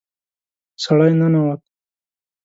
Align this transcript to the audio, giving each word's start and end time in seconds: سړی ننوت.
سړی 0.83 1.13
ننوت. 1.19 1.61